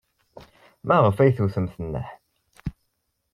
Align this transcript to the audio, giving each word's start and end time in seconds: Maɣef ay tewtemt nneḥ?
Maɣef 0.87 1.17
ay 1.17 1.31
tewtemt 1.33 1.75
nneḥ? 1.83 2.09